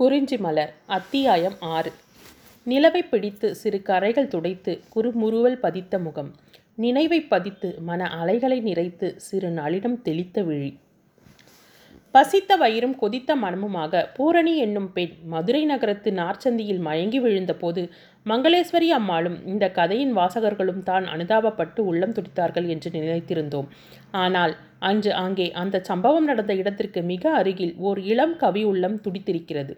குறிஞ்சி 0.00 0.36
மலர் 0.36 0.74
அத்தியாயம் 0.86 1.56
ஆறு. 1.60 1.92
நிலவை 2.66 3.08
பிடித்து 3.08 3.54
சிறு 3.54 3.82
கரைகள் 3.82 4.28
துடைத்து 4.28 4.80
குறுமுறுவல் 4.94 5.58
பதித்த 5.58 5.98
முகம். 5.98 6.34
நினைவை 6.74 7.20
பதித்து 7.20 7.76
மன 7.80 8.08
அலைகளை 8.10 8.62
நிறைத்து 8.62 9.16
சிறு 9.16 9.48
நளினம் 9.48 10.02
தெளித்த 10.02 10.42
விழி. 10.42 10.78
பசித்த 12.10 12.56
வயிறும் 12.56 12.94
கொதித்த 13.00 13.34
மனமுமாக 13.42 14.06
பூரணி 14.14 14.56
என்னும் 14.56 14.92
பெண் 14.92 15.12
மதுரை 15.24 15.64
நகரத்து 15.64 16.10
நார்ச்சந்தியில் 16.10 16.78
மயங்கி 16.78 17.20
விழுந்தபோது 17.20 17.82
மங்களேஸ்வரி 18.26 18.88
அம்மாளும் 18.88 19.46
இந்த 19.46 19.70
கதையின் 19.70 20.16
வாசகர்களும் 20.16 20.82
தான் 20.82 21.04
அனுதாபப்பட்டு 21.04 21.80
உள்ளம் 21.80 22.12
துடித்தார்கள் 22.12 22.66
என்று 22.66 22.90
நினைத்திருந்தோம். 22.90 23.68
ஆனால் 24.10 24.56
அன்று 24.78 25.12
அங்கே 25.14 25.52
அந்த 25.52 25.80
சம்பவம் 25.80 26.24
நடந்த 26.24 26.54
இடத்திற்கு 26.54 27.02
மிக 27.02 27.30
அருகில் 27.30 27.74
ஓர் 27.78 28.00
இளம் 28.00 28.36
கவி 28.36 28.64
உள்ளம் 28.64 29.00
துடித்திருக்கிறது. 29.00 29.74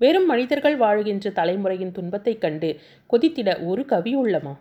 வெறும் 0.00 0.26
மனிதர்கள் 0.26 0.78
வாழுகின்ற 0.78 1.32
தலைமுறையின் 1.32 1.92
துன்பத்தைக் 1.92 2.40
கண்டு 2.40 2.70
கொதித்திட 3.10 3.66
ஒரு 3.66 3.84
கவி 3.84 4.16
உள்ளமா? 4.16 4.54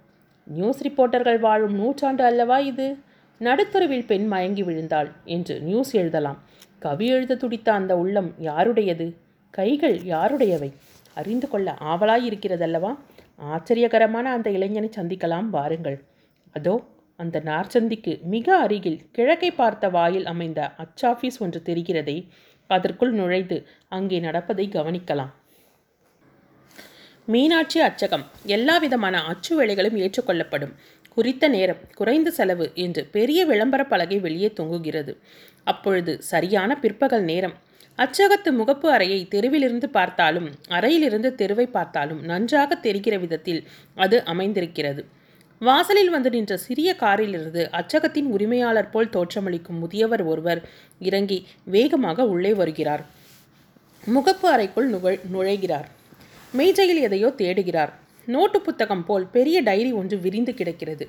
நியூஸ் 0.48 0.88
ரிப்போர்ட்டர்கள் 0.88 1.40
வாழும் 1.40 1.76
நூற்றாண்டு 1.76 2.24
அல்லவா 2.24 2.60
இது? 2.60 2.88
நடுத்தருவில் 3.42 4.06
பெண் 4.06 4.28
மயங்கி 4.28 4.64
விழுந்தாள் 4.64 5.10
என்று 5.26 5.62
நியூஸ் 5.62 5.94
எழுதலாம். 5.96 6.40
கவி 6.80 7.08
எழுத 7.08 7.36
துடித்த 7.36 7.74
அந்த 7.74 7.98
உள்ளம் 7.98 8.34
யாருடையது? 8.40 9.08
கைகள் 9.50 9.98
யாருடையவை? 10.04 10.74
அறிந்து 11.14 11.48
கொள்ள 11.48 11.78
ஆவலாயிருக்கிறதல்லவா? 11.84 12.92
ஆச்சரியகரமான 13.40 14.32
அந்த 14.38 14.50
இளைஞனை 14.50 14.90
சந்திக்கலாம் 14.96 15.50
வாருங்கள். 15.50 15.98
அதோ 16.54 16.76
அந்த 17.16 17.40
நார்ச்சந்திக்கு 17.46 18.14
மிக 18.24 18.58
அருகில் 18.58 19.00
கிழக்கை 19.12 19.52
பார்த்த 19.52 19.90
வாயில் 19.90 20.26
அமைந்த 20.26 20.72
அச்சாஃபீஸ் 20.84 21.40
ஒன்று 21.40 21.62
தெரிகிறதே 21.66 22.28
அதற்குள் 22.68 23.12
நுழைந்து 23.12 23.68
அங்கே 23.88 24.20
நடப்பதை 24.20 24.68
கவனிக்கலாம். 24.68 25.34
மீனாட்சி 27.26 27.80
அச்சகம் 27.80 28.26
எல்லா 28.46 28.78
விதமான 28.78 29.22
அச்சு 29.24 29.52
வேலைகளும் 29.62 30.00
ஏற்றுக்கொள்ளப்படும். 30.04 30.74
குறித்த 31.16 31.48
நேரம் 31.48 31.82
குறைந்த 31.96 32.32
செலவு 32.32 32.72
என்று 32.74 33.06
பெரிய 33.06 33.46
விளம்பர 33.46 33.84
பலகை 33.86 34.20
வெளியே 34.20 34.54
தொங்குகிறது. 34.60 35.14
அப்பொழுது 35.64 36.22
சரியான 36.22 36.78
பிற்பகல் 36.78 37.24
நேரம். 37.24 37.56
அச்சகத்து 37.98 38.50
முகப்பு 38.52 38.88
அறையை 38.88 39.28
தெருவிலிருந்து 39.32 39.86
பார்த்தாலும் 39.86 40.48
அறையிலிருந்து 40.68 41.36
தெருவை 41.36 41.66
பார்த்தாலும் 41.66 42.22
நன்றாக 42.22 42.76
தெரிகிற 42.76 43.18
விதத்தில் 43.18 43.62
அது 43.96 44.24
அமைந்திருக்கிறது. 44.24 45.04
வாசலில் 45.60 46.10
வந்து 46.10 46.30
நின்ற 46.30 46.58
சிறிய 46.58 46.96
காரிலிருந்து 46.96 47.62
அச்சகத்தின் 47.72 48.28
உரிமையாளர் 48.36 48.90
போல் 48.90 49.14
தோற்றமளிக்கும் 49.14 49.80
முதியவர் 49.80 50.24
ஒருவர் 50.24 50.62
இறங்கி 51.00 51.48
வேகமாக 51.66 52.28
உள்ளே 52.28 52.54
வருகிறார். 52.54 53.04
முகப்பு 54.16 54.46
அறைக்குள் 54.46 54.90
நுழை 54.90 55.20
நுழைகிறார். 55.34 55.88
மேஜையில் 56.54 57.02
எதையோ 57.02 57.34
தேடுகிறார். 57.38 57.94
நோட்டு 58.26 58.62
புத்தகம் 58.62 59.06
போல் 59.06 59.28
பெரிய 59.28 59.62
டைரி 59.62 59.92
ஒன்று 59.92 60.20
விரிந்து 60.20 60.54
கிடக்கிறது. 60.54 61.08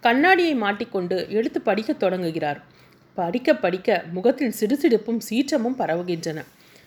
கண்ணாடியை 0.00 0.54
மாட்டிக்கொண்டு 0.54 1.26
எடுத்து 1.28 1.60
படிக்க 1.60 1.92
தொடங்குகிறார். 1.92 2.60
படிக்க 3.14 3.54
படிக்க 3.54 4.04
முகத்தில் 4.12 4.54
சிடுசிடுப்பும் 4.60 5.20
சீற்றமும் 5.28 5.78
பரவுகின்றன. 5.78 6.40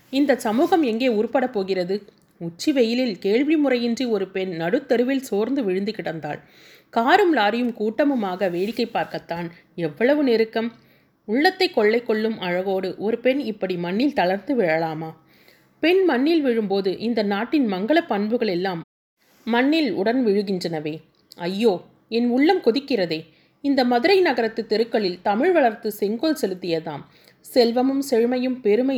இந்த 0.09 0.35
சமூகம் 0.35 0.83
எங்கே 0.83 1.07
உருப்படப் 1.07 1.53
போகிறது? 1.53 2.03
உச்சி 2.37 2.71
வெயிலில் 2.71 3.19
கேள்வி 3.19 3.55
முறையின்றி 3.55 4.05
ஒரு 4.05 4.27
பெண் 4.27 4.51
நடுத்தருவில் 4.61 5.27
சோர்ந்து 5.29 5.63
விழுந்து 5.63 5.93
கிடந்தாள். 5.97 6.39
காரும் 6.89 7.37
லாரியும் 7.37 7.73
கூட்டமுமாக 7.79 8.49
வேடிக்கை 8.51 8.85
பார்க்கத்தான் 8.85 9.51
எவ்வளவு 9.75 10.23
நெருக்கம்? 10.23 10.71
உள்ளத்தை 11.25 11.69
கொள்ளை 11.69 12.03
கொள்ளும் 12.03 12.39
அழகோடு 12.39 12.97
ஒரு 12.97 13.17
பெண் 13.17 13.39
இப்படி 13.39 13.77
மண்ணில் 13.77 14.13
தளர்ந்து 14.13 14.55
விழலாமா? 14.61 15.09
பெண் 15.79 16.03
மண்ணில் 16.05 16.41
விழும்போது 16.41 16.97
இந்த 16.97 17.23
நாட்டின் 17.23 17.71
மங்கள 17.71 17.99
பண்புகள் 18.07 18.47
எல்லாம் 18.47 18.81
மண்ணில் 19.53 19.89
உடன் 19.93 20.21
விழுகின்றனவே. 20.25 20.93
ஐயோ 21.37 21.73
என் 22.09 22.29
உள்ளம் 22.29 22.63
கொதிக்கிறதே. 22.63 23.19
இந்த 23.63 23.81
மதுரை 23.83 24.17
நகரத்து 24.21 24.61
தெருக்களில் 24.67 25.19
தமிழ் 25.21 25.51
வளர்த்து 25.51 25.89
செங்கோல் 25.91 26.39
செலுத்தியதாம். 26.41 27.03
செல்வமும் 27.45 28.03
செழுமையும் 28.09 28.57
பெருமை 28.61 28.97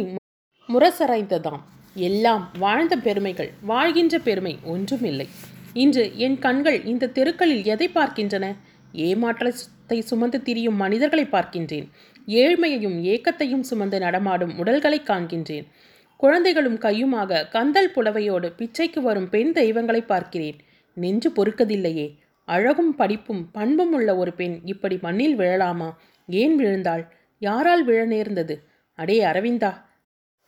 முரசரைந்ததாம் 0.70 1.64
எல்லாம் 2.08 2.44
வாழ்ந்த 2.60 2.96
பெருமைகள் 2.98 3.52
வாழ்கின்ற 3.62 4.16
பெருமை 4.20 4.54
ஒன்றுமில்லை. 4.64 5.28
இன்று 5.74 6.04
என் 6.18 6.38
கண்கள் 6.40 6.80
இந்த 6.86 7.12
தெருக்களில் 7.18 7.64
எதை 7.66 7.88
பார்க்கின்றன? 7.88 8.46
ஏமாற்றத்தை 8.94 9.98
சுமந்து 10.02 10.40
திரியும் 10.42 10.76
மனிதர்களை 10.76 11.26
பார்க்கின்றேன். 11.26 11.88
ஏழ்மையையும் 12.42 12.98
ஏக்கத்தையும் 13.14 13.68
சுமந்து 13.70 14.00
நடமாடும் 14.00 14.54
உடல்களை 14.58 15.00
காண்கின்றேன். 15.02 15.68
குழந்தைகளும் 16.20 16.78
கையுமாக 16.78 17.48
கந்தல் 17.50 17.94
புலவையோடு 17.96 18.54
பிச்சைக்கு 18.58 19.00
வரும் 19.02 19.30
பெண் 19.30 19.52
தெய்வங்களை 19.52 20.02
பார்க்கிறேன். 20.02 20.58
நெஞ்சு 20.94 21.30
பொறுக்கதில்லையே. 21.30 22.08
அழகும் 22.48 22.96
படிப்பும் 22.96 23.52
பண்பும் 23.52 23.94
உள்ள 23.94 24.16
ஒரு 24.16 24.34
பெண் 24.34 24.60
இப்படி 24.64 25.00
மண்ணில் 25.02 25.38
விழலாமா? 25.38 25.90
ஏன் 26.30 26.56
விழுந்தாள்? 26.56 27.04
யாரால் 27.40 27.84
விழ 27.84 28.06
நேர்ந்தது? 28.06 28.56
அடே 29.00 29.24
அரவிந்தா! 29.24 29.72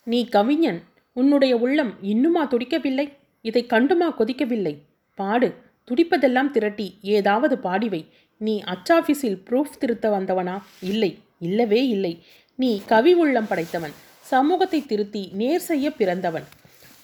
நீ 0.03 0.25
கவிஞன். 0.25 0.81
உன்னுடைய 1.13 1.57
உள்ளம் 1.57 1.93
இன்னுமா 2.01 2.47
துடிக்கவில்லை? 2.47 3.07
இதை 3.41 3.65
கண்டுமா 3.69 4.09
கொதிக்கவில்லை? 4.19 4.75
பாடு. 5.15 5.49
துடிப்பதெல்லாம் 5.87 6.51
திரட்டி. 6.51 6.97
ஏதாவது 7.01 7.55
பாடிவை. 7.55 8.01
நீ 8.41 8.63
அச்சாஃபீஸில் 8.65 9.41
ப்ரூஃப் 9.49 9.79
திருத்த 9.79 10.09
வந்தவனா? 10.09 10.57
இல்லை. 10.81 11.11
இல்லவே 11.39 11.87
இல்லை. 11.87 12.13
நீ 12.59 12.81
கவி 12.85 13.13
உள்ளம் 13.13 13.47
படைத்தவன். 13.47 13.95
சமூகத்தை 14.31 14.79
திருத்தி 14.85 15.21
நேர் 15.39 15.63
செய்ய 15.69 15.87
பிறந்தவன். 15.99 16.45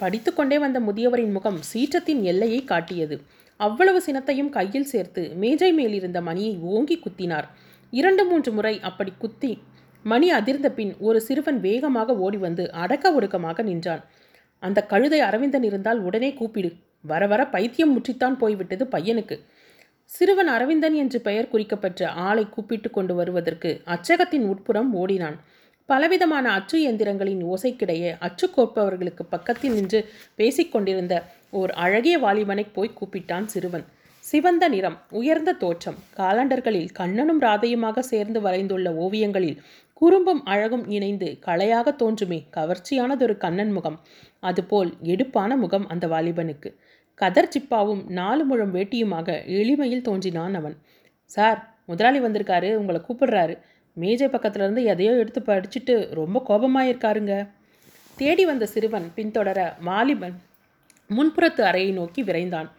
படித்துக்கொண்டே 0.01 0.57
வந்த 0.63 0.79
முதியவரின் 0.79 1.33
முகம் 1.37 1.59
சீற்றத்தின் 1.69 2.21
எல்லையை 2.31 2.59
காட்டியது. 2.71 3.15
அவ்வளவு 3.59 3.99
சினத்தையும் 4.07 4.51
கையில் 4.57 4.89
சேர்த்து 4.91 5.21
மேஜை 5.41 5.69
மேலிருந்த 5.77 6.19
மணியை 6.27 6.53
ஓங்கி 6.73 6.97
குத்தினார். 7.05 7.47
இரண்டு 7.93 8.23
மூன்று 8.29 8.51
முறை 8.57 8.73
அப்படி 8.89 9.11
குத்தி 9.23 9.51
மணி 10.05 10.27
அதிர்ந்த 10.31 10.67
பின் 10.77 10.91
ஒரு 11.07 11.19
சிறுவன் 11.27 11.59
வேகமாக 11.59 12.15
ஓடி 12.25 12.37
வந்து 12.37 12.63
அடக்க 12.83 13.05
ஒடுக்கமாக 13.17 13.63
நின்றான். 13.69 14.03
அந்த 14.63 14.79
கழுதை 14.91 15.19
அரவிந்தன் 15.19 15.65
இருந்தால் 15.69 15.99
உடனே 16.07 16.29
கூப்பிடு. 16.39 16.69
வர 17.11 17.23
வர 17.31 17.41
பைத்தியம் 17.55 17.93
முற்றித்தான் 17.95 18.37
போய்விட்டது 18.41 18.85
பையனுக்கு. 18.95 19.35
சிறுவன் 20.11 20.49
அரவிந்தன் 20.55 20.95
என்று 21.03 21.17
பெயர் 21.27 21.51
குறிக்கப்பட்ட 21.51 22.09
ஆளை 22.27 22.45
கூப்பிட்டு 22.55 22.89
கொண்டு 22.89 23.13
வருவதற்கு 23.15 23.71
அச்சகத்தின் 23.95 24.45
உட்புறம் 24.51 24.91
ஓடினான். 25.01 25.37
பலவிதமான 25.89 26.45
அச்சு 26.51 26.77
இயந்திரங்களின் 26.79 27.43
ஓசைக்கிடையே 27.53 28.09
அச்சு 28.19 28.45
கோப்பவர்களுக்கு 28.55 29.23
பக்கத்தில் 29.29 29.73
நின்று 29.73 29.99
பேசிக்கொண்டிருந்த 30.39 31.15
ஓர் 31.49 31.71
அழகிய 31.83 32.15
வாலிபனை 32.19 32.65
போய் 32.73 32.97
கூப்பிட்டான் 32.99 33.45
சிறுவன். 33.45 33.85
சிவந்த 34.23 34.67
நிறம் 34.67 34.97
உயர்ந்த 35.09 35.51
தோற்றம் 35.53 35.99
காலண்டர்களில் 36.17 36.89
கண்ணனும் 36.93 37.41
ராதையுமாக 37.41 37.99
சேர்ந்து 37.99 38.41
வரைந்துள்ள 38.41 38.87
ஓவியங்களில் 38.95 39.61
குறும்பும் 39.93 40.41
அழகும் 40.43 40.85
இணைந்து 40.89 41.37
கலையாக 41.45 41.93
தோன்றுமே 41.95 42.39
கவர்ச்சியானதொரு 42.57 43.37
கண்ணன் 43.37 43.71
முகம். 43.71 43.97
அதுபோல் 44.39 44.91
எடுப்பான 45.13 45.51
முகம் 45.55 45.87
அந்த 45.87 46.07
வாலிபனுக்கு. 46.07 46.71
கதர் 47.21 47.49
சிப்பாவும் 47.49 48.03
நாலு 48.09 48.43
முழம் 48.43 48.75
வேட்டியுமாக 48.75 49.29
எளிமையில் 49.59 50.01
தோன்றினான் 50.01 50.53
அவன். 50.53 50.77
சார் 51.31 51.59
முதலாளி 51.85 52.19
வந்திருக்காரு 52.19 52.69
உங்களை 52.75 52.99
கூப்பிடுறாரு. 53.07 53.55
மேஜை 54.01 54.27
பக்கத்துலேருந்து 54.27 54.83
எதையோ 54.93 55.13
எடுத்து 55.21 55.41
படிச்சுட்டு 55.41 55.93
ரொம்ப 56.19 56.37
கோபமாயிருக்காருங்க. 56.49 57.33
தேடி 58.17 58.43
வந்த 58.45 58.65
சிறுவன் 58.73 59.07
பின்தொடர 59.15 59.59
வாலிபன் 59.87 60.35
முன்புறத்து 61.09 61.61
அறையை 61.69 61.91
நோக்கி 61.91 62.21
விரைந்தான். 62.23 62.69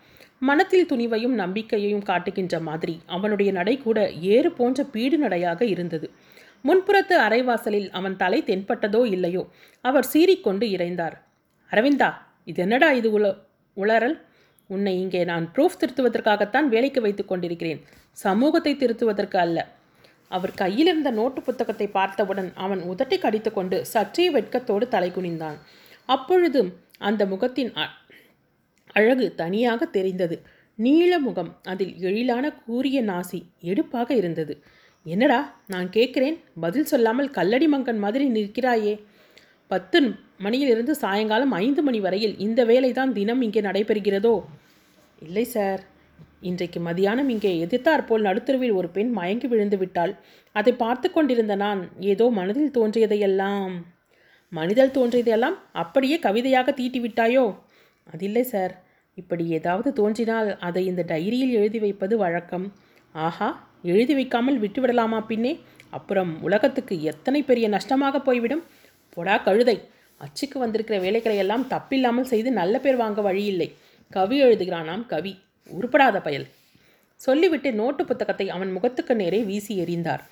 மனத்தில் 0.49 0.89
துணிவையும் 0.91 1.37
நம்பிக்கையையும் 1.43 2.05
காட்டுகின்ற 2.11 2.57
மாதிரி 2.69 2.95
அவனுடைய 3.07 3.51
நடை 3.53 3.75
கூட 3.79 3.99
ஏறு 4.35 4.51
போன்ற 4.59 4.85
பீடு 4.95 5.17
நடையாக 5.19 5.61
இருந்தது. 5.65 6.09
முன்புறத்து 6.65 7.15
அரைவாசலில் 7.27 7.89
அவன் 7.99 8.17
தலை 8.17 8.39
தென்பட்டதோ 8.47 9.01
இல்லையோ 9.15 9.43
அவர் 9.85 10.09
சீறிக்கொண்டு 10.13 10.67
இறைந்தார். 10.77 11.17
அரவிந்தா 11.71 12.11
இது 12.51 12.63
என்னடா 12.63 12.89
இது 13.01 13.09
உல 13.19 13.27
உளறல்? 13.77 14.17
உன்னை 14.71 14.93
இங்கே 15.01 15.21
நான் 15.25 15.45
ப்ரூஃப் 15.55 15.81
திருத்துவதற்காகத்தான் 15.81 16.67
வேலைக்கு 16.75 17.01
வைத்துக் 17.01 17.31
கொண்டிருக்கிறேன். 17.31 17.81
சமூகத்தை 18.25 18.73
திருத்துவதற்கு 18.77 19.39
அல்ல. 19.45 19.59
அவர் 20.29 20.55
கையில் 20.55 20.87
இருந்த 20.87 21.11
நோட்டு 21.11 21.43
புத்தகத்தை 21.43 21.87
பார்த்தவுடன் 21.87 22.53
அவன் 22.55 22.81
உதட்டை 22.81 23.19
கடித்துக்கொண்டு 23.19 23.87
சற்றே 23.87 24.31
வெட்கத்தோடு 24.31 24.89
தலை 24.89 25.11
குனிந்தான். 25.11 25.59
அப்பொழுதும் 26.07 26.75
அந்த 26.99 27.27
முகத்தின் 27.27 27.77
அ- 27.77 27.89
அழகு 28.93 29.35
தனியாக 29.35 29.85
தெரிந்தது. 29.85 30.43
நீல 30.75 31.19
முகம் 31.19 31.61
அதில் 31.63 31.99
எழிலான 31.99 32.53
கூரிய 32.53 33.03
நாசி 33.03 33.43
எடுப்பாக 33.61 34.15
இருந்தது. 34.15 34.63
என்னடா 35.05 35.61
நான் 35.67 35.91
கேட்கிறேன் 35.91 36.41
பதில் 36.61 36.85
சொல்லாமல் 36.85 37.31
கல்லடி 37.31 37.67
மங்கன் 37.75 37.99
மாதிரி 37.99 38.29
நிற்கிறாயே. 38.29 39.05
பத்து 39.67 40.15
மணியிலிருந்து 40.39 40.95
சாயங்காலம் 40.95 41.51
ஐந்து 41.51 41.83
மணி 41.83 42.01
வரையில் 42.01 42.39
இந்த 42.39 42.65
வேலை 42.65 42.93
தான் 42.93 43.13
தினம் 43.13 43.43
இங்கே 43.43 43.61
நடைபெறுகிறதோ? 43.61 44.45
இல்லை 45.23 45.45
சார். 45.45 45.85
இன்றைக்கு 46.43 46.81
மதியானம் 46.81 47.29
இங்கே 47.29 47.67
எதிர்த்தாற்போல் 47.67 48.27
நடுத்தருவில் 48.27 48.73
ஒரு 48.73 48.89
பெண் 48.89 49.11
மயங்கி 49.11 49.47
விழுந்து 49.47 49.77
விட்டாள். 49.79 50.17
அதை 50.53 50.73
பார்த்து 50.73 51.11
கொண்டிருந்த 51.11 51.55
நான் 51.55 51.81
ஏதோ 52.01 52.31
மனதில் 52.31 52.71
தோன்றியதையெல்லாம். 52.71 53.73
மனிதல் 54.49 54.91
தோன்றியதையெல்லாம் 54.91 55.57
அப்படியே 55.73 56.19
கவிதையாக 56.19 56.73
தீட்டி 56.73 57.01
விட்டாயோ? 57.01 57.59
அதில்லை 58.07 58.43
சார். 58.43 58.75
இப்படி 59.15 59.49
ஏதாவது 59.49 59.93
தோன்றினால் 59.93 60.59
அதை 60.59 60.87
இந்த 60.87 61.05
டைரியில் 61.09 61.51
எழுதி 61.51 61.79
வைப்பது 61.79 62.17
வழக்கம். 62.17 62.73
ஆஹா 63.15 63.49
எழுதி 63.83 64.15
வைக்காமல் 64.15 64.61
விட்டுவிடலாமா 64.61 65.27
பின்னே? 65.27 65.61
அப்புறம் 65.91 66.43
உலகத்துக்கு 66.43 67.03
எத்தனை 67.03 67.43
பெரிய 67.43 67.69
நஷ்டமாக 67.69 68.21
போய்விடும்? 68.21 68.65
பொடா 69.17 69.43
கழுதை. 69.43 69.79
அச்சுக்கு 70.21 70.59
வந்திருக்கிற 70.59 71.01
வேலைகளை 71.01 71.37
எல்லாம் 71.37 71.67
தப்பில்லாமல் 71.71 72.31
செய்து 72.33 72.51
நல்ல 72.51 72.79
பேர் 72.79 72.97
வாங்க 72.97 73.21
வழியில்லை. 73.21 73.69
கவி 74.09 74.45
எழுதுகிறானாம் 74.45 75.07
கவி. 75.07 75.35
உருப்படாத 75.77 76.21
பயல். 76.21 76.47
சொல்லிவிட்டு 77.17 77.73
நோட்டு 77.73 78.05
புத்தகத்தை 78.05 78.51
அவன் 78.51 78.73
முகத்துக்கு 78.73 79.15
நேரே 79.15 79.41
வீசி 79.43 79.75
எறிந்தார். 79.85 80.23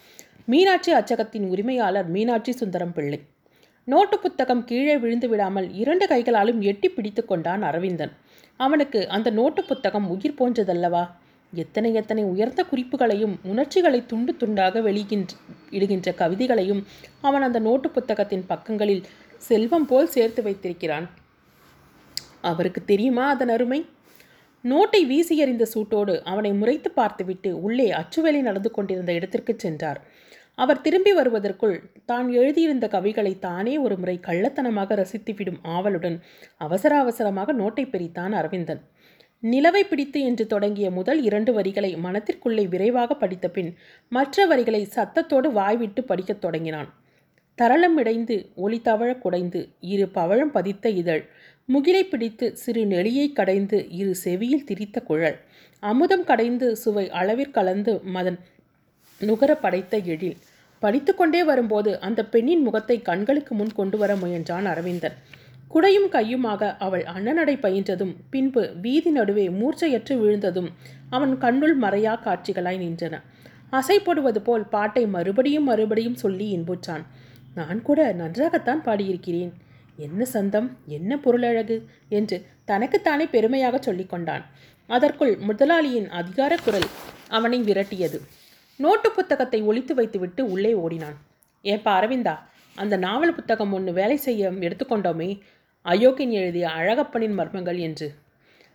மீனாட்சி 0.47 0.93
அச்சகத்தின் 0.93 1.47
உரிமையாளர் 1.49 2.09
மீனாட்சி 2.09 2.53
சுந்தரம் 2.53 2.93
பிள்ளை. 2.93 3.21
நோட்டு 3.85 4.19
புத்தகம் 4.19 4.65
கீழே 4.65 4.97
விழுந்து 4.97 5.29
விடாமல் 5.29 5.73
இரண்டு 5.73 6.07
கைகளாலும் 6.07 6.61
எட்டி 6.61 6.89
பிடித்து 6.89 7.25
கொண்டான் 7.25 7.63
அரவிந்தன். 7.63 8.13
அவனுக்கு 8.57 9.09
அந்த 9.09 9.31
நோட்டு 9.31 9.65
புத்தகம் 9.65 10.11
உயிர் 10.11 10.39
போன்றதல்லவா 10.39 11.05
எத்தனை 11.53 11.95
எத்தனை 11.95 12.25
உயர்ந்த 12.25 12.65
குறிப்புகளையும் 12.71 13.35
உணர்ச்சிகளை 13.43 14.07
துண்டு 14.07 14.33
துண்டாக 14.41 14.81
வெளிகின்ற 14.83 15.35
இடுகின்ற 15.71 16.15
கவிதைகளையும் 16.15 16.83
அவன் 17.21 17.43
அந்த 17.43 17.59
நோட்டு 17.59 17.91
புத்தகத்தின் 17.91 18.47
பக்கங்களில் 18.47 19.05
செல்வம் 19.37 19.87
போல் 19.87 20.09
சேர்த்து 20.09 20.43
வைத்திருக்கிறான். 20.43 21.07
அவருக்கு 22.41 22.85
தெரியுமா 22.85 23.29
அதன் 23.29 23.49
அருமை? 23.49 23.81
நோட்டை 24.71 25.01
வீசி 25.07 25.35
எறிந்த 25.37 25.65
சூட்டோடு 25.75 26.15
அவனை 26.25 26.53
முறைத்து 26.53 26.91
பார்த்துவிட்டு 26.91 27.51
உள்ளே 27.63 27.89
அச்சுவேலை 27.91 28.41
நடந்து 28.41 28.71
கொண்டிருந்த 28.71 29.13
இடத்திற்கு 29.13 29.53
சென்றார். 29.57 30.01
அவர் 30.55 30.81
திரும்பி 30.81 31.13
வருவதற்குள் 31.13 31.77
தான் 32.07 32.29
எழுதியிருந்த 32.29 32.87
கவிகளை 32.89 33.33
தானே 33.39 33.79
ஒரு 33.79 33.97
முறை 33.97 34.21
கள்ளத்தனமாக 34.27 34.97
ரசித்துவிடும் 34.97 35.61
ஆவலுடன் 35.63 36.17
அவசர 36.57 36.93
அவசரமாக 36.99 37.53
நோட்டை 37.53 37.85
பிரித்தான் 37.85 38.33
அரவிந்தன். 38.33 38.83
நிலவை 39.43 39.83
பிடித்து 39.83 40.21
என்று 40.21 40.45
தொடங்கிய 40.47 40.91
முதல் 40.91 41.21
இரண்டு 41.23 41.53
வரிகளை 41.53 41.91
மனத்திற்குள்ளே 41.97 42.65
விரைவாக 42.69 43.15
படித்த 43.15 43.49
பின் 43.49 43.71
மற்ற 44.13 44.47
வரிகளை 44.47 44.89
சத்தத்தோடு 44.95 45.51
வாய்விட்டு 45.53 46.03
படிக்கத் 46.05 46.41
தொடங்கினான். 46.41 46.89
தரளம் 47.59 47.97
இடைந்து 47.97 48.35
ஒளி 48.55 48.79
தவழ 48.85 49.11
குடைந்து 49.19 49.61
இரு 49.93 50.07
பவழம் 50.15 50.51
பதித்த 50.51 50.89
இதழ் 51.01 51.23
முகிலை 51.73 52.03
பிடித்து 52.09 52.57
சிறு 52.57 52.87
நெளியை 52.87 53.33
கடைந்து 53.33 53.79
இரு 53.91 54.15
செவியில் 54.15 54.65
திரித்த 54.65 55.03
குழல். 55.03 55.39
அமுதம் 55.83 56.25
கடைந்து 56.25 56.77
சுவை 56.77 57.11
அளவிற்கலந்து 57.11 57.93
மதன் 58.15 58.39
நுகர 59.21 59.57
படைத்த 59.57 59.97
எழில். 59.97 60.37
படித்துக்கொண்டே 60.83 61.45
வரும்போது 61.45 62.01
அந்த 62.01 62.21
பெண்ணின் 62.25 62.63
முகத்தை 62.63 63.03
கண்களுக்கு 63.03 63.55
முன் 63.55 63.73
கொண்டு 63.73 63.99
வர 63.99 64.15
முயன்றான் 64.15 64.65
அரவிந்தன். 64.65 65.17
குடையும் 65.75 66.09
கையுமாக 66.13 66.77
அவள் 66.79 67.05
அண்ணனடை 67.15 67.57
பயின்றதும் 67.57 68.15
பின்பு 68.31 68.73
வீதி 68.81 69.11
நடுவே 69.11 69.49
மூர்ச்சையற்று 69.49 70.17
விழுந்ததும் 70.19 70.71
அவன் 71.11 71.39
கண்ணுள் 71.39 71.77
மறையா 71.79 72.17
காட்சிகளாய் 72.25 72.83
நின்றன. 72.85 73.15
அசைப்படுவது 73.73 74.39
போல் 74.39 74.69
பாட்டை 74.69 75.07
மறுபடியும் 75.07 75.65
மறுபடியும் 75.65 76.15
சொல்லி 76.15 76.49
இன்புற்றான். 76.57 77.07
நான் 77.55 77.83
கூட 77.83 78.13
நன்றாகத்தான் 78.13 78.85
பாடியிருக்கிறேன். 78.85 79.53
என்ன 79.97 80.25
சந்தம்? 80.25 80.77
என்ன 80.87 81.17
பொருளழகு? 81.17 81.85
என்று 82.09 82.47
தனக்குத்தானே 82.65 83.27
பெருமையாக 83.27 83.93
சொல்லிக்கொண்டான் 83.93 84.45
அதற்குள் 84.87 85.37
முதலாளியின் 85.37 86.09
அதிகார 86.09 86.57
குரல் 86.57 86.89
அவனை 87.29 87.63
விரட்டியது. 87.63 88.21
நோட்டு 88.77 89.11
புத்தகத்தை 89.11 89.63
ஒழித்து 89.63 89.95
வைத்துவிட்டு 89.95 90.51
உள்ளே 90.51 90.75
ஓடினான். 90.75 91.17
ஏப்பா 91.63 92.01
அரவிந்தா 92.01 92.39
அந்த 92.75 92.97
நாவல் 92.97 93.35
புத்தகம் 93.35 93.73
ஒன்று 93.73 93.93
வேலை 93.93 94.17
செய்ய 94.17 94.51
எடுத்துக்கொண்டோமே 94.51 95.41
அயோக்கியன் 95.83 96.31
எழுதிய 96.31 96.69
அழகப்பனின் 96.69 97.35
மர்மங்கள் 97.39 97.79
என்று. 97.79 98.15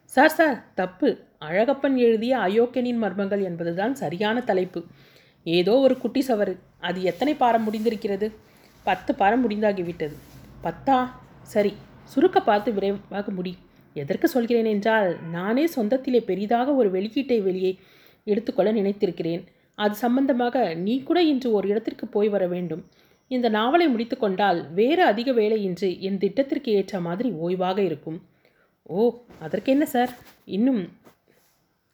சார் 0.05 0.29
சார் 0.29 0.63
தப்பு. 0.75 1.17
அழகப்பன் 1.39 1.97
எழுதிய 1.97 2.37
அயோக்கியனின் 2.37 3.01
மர்மங்கள் 3.01 3.43
என்பதுதான் 3.43 3.95
சரியான 3.95 4.41
தலைப்பு. 4.41 4.83
ஏதோ 5.43 5.77
ஒரு 5.77 5.97
குட்டி 5.97 6.21
சவறு. 6.21 6.57
அது 6.79 7.03
எத்தனை 7.03 7.33
பாரம் 7.33 7.67
முடிந்திருக்கிறது? 7.67 8.31
பத்து 8.83 9.15
பாரம் 9.15 9.49
முடிந்தாகிவிட்டது. 9.49 10.15
பத்தா? 10.63 10.97
சரி 11.43 11.73
சுருக்க 12.03 12.41
பார்த்து 12.41 12.73
விரைவாக 12.73 13.31
முடி. 13.31 13.57
எதற்கு 13.93 14.27
சொல்கிறேன் 14.27 14.65
என்றால் 14.65 15.09
நானே 15.29 15.65
சொந்தத்திலே 15.75 16.19
பெரிதாக 16.19 16.73
ஒரு 16.73 16.91
வெளியீட்டை 16.91 17.41
வெளியே 17.41 17.79
எடுத்துக்கொள்ள 18.23 18.71
நினைத்திருக்கிறேன். 18.73 19.43
அது 19.75 19.95
சம்பந்தமாக 19.95 20.73
நீ 20.73 21.03
கூட 21.03 21.23
இன்று 21.23 21.51
ஒரு 21.51 21.67
இடத்திற்கு 21.67 22.07
போய் 22.07 22.29
வர 22.29 22.47
வேண்டும். 22.47 22.83
இந்த 23.27 23.49
நாவலை 23.49 23.87
முடித்துக்கொண்டால் 23.87 24.73
வேறு 24.73 25.03
அதிக 25.03 25.31
வேலையின்றி 25.31 25.99
என் 25.99 26.17
திட்டத்திற்கு 26.17 26.71
ஏற்ற 26.71 26.99
மாதிரி 26.99 27.29
ஓய்வாக 27.29 27.77
இருக்கும். 27.77 28.19
ஓ 28.83 29.23
அதற்கென்ன 29.39 29.85
சார்? 29.85 30.13
இன்னும் 30.45 30.81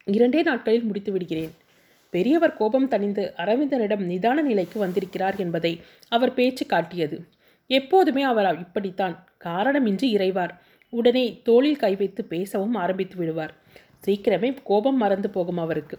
இரண்டே 0.04 0.42
நாட்களில் 0.42 0.82
முடித்து 0.82 1.12
விடுகிறேன். 1.12 1.52
பெரியவர் 2.10 2.56
கோபம் 2.56 2.88
தணிந்து 2.88 3.24
அரவிந்தனிடம் 3.36 4.04
நிதான 4.12 4.42
நிலைக்கு 4.42 4.78
வந்திருக்கிறார் 4.78 5.36
என்பதை 5.36 5.80
அவர் 6.08 6.34
பேச்சு 6.34 6.66
காட்டியது. 6.66 7.18
எப்போதுமே 7.70 8.22
அவர்? 8.22 8.58
இப்படித்தான். 8.58 9.26
காரணமின்றி 9.44 10.08
இறைவார். 10.16 10.52
உடனே 10.92 11.40
தோளில் 11.44 11.76
கை 11.76 11.96
வைத்து 11.96 12.24
பேசவும் 12.24 12.74
ஆரம்பித்து 12.74 13.16
விடுவார். 13.16 13.52
சீக்கிரமே 14.06 14.56
கோபம் 14.64 14.96
மறந்து 14.96 15.30
போகும் 15.30 15.58
அவருக்கு. 15.58 15.98